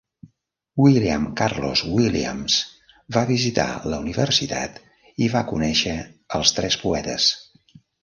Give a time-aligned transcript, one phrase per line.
[0.85, 2.57] William Carlos Williams
[3.19, 4.83] va visitar la universitat
[5.27, 5.97] i va conèixer
[6.41, 7.33] als tres poetes.